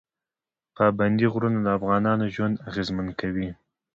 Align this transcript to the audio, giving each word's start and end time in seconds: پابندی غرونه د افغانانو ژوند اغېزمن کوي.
پابندی 0.75 1.27
غرونه 1.33 1.59
د 1.63 1.67
افغانانو 1.77 2.25
ژوند 2.35 2.55
اغېزمن 2.69 3.07
کوي. 3.19 3.49